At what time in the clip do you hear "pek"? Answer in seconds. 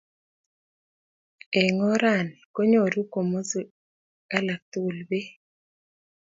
5.09-5.27